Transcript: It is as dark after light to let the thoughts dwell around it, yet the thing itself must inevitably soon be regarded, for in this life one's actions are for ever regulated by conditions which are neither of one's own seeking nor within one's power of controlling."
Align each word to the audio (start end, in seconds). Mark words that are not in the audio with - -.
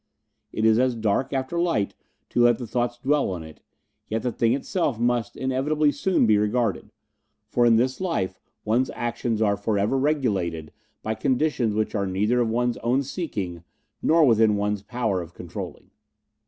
It 0.51 0.65
is 0.65 0.79
as 0.79 0.95
dark 0.95 1.31
after 1.31 1.59
light 1.61 1.93
to 2.29 2.41
let 2.41 2.57
the 2.57 2.65
thoughts 2.65 2.97
dwell 2.97 3.31
around 3.31 3.43
it, 3.43 3.61
yet 4.07 4.23
the 4.23 4.31
thing 4.31 4.51
itself 4.53 4.97
must 4.97 5.37
inevitably 5.37 5.91
soon 5.91 6.25
be 6.25 6.39
regarded, 6.39 6.91
for 7.49 7.67
in 7.67 7.75
this 7.75 8.01
life 8.01 8.39
one's 8.65 8.89
actions 8.95 9.43
are 9.43 9.55
for 9.55 9.77
ever 9.77 9.99
regulated 9.99 10.71
by 11.03 11.13
conditions 11.13 11.75
which 11.75 11.93
are 11.93 12.07
neither 12.07 12.39
of 12.41 12.49
one's 12.49 12.77
own 12.77 13.03
seeking 13.03 13.63
nor 14.01 14.25
within 14.25 14.55
one's 14.55 14.81
power 14.81 15.21
of 15.21 15.35
controlling." 15.35 15.91